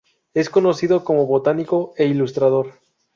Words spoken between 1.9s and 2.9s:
e ilustrador.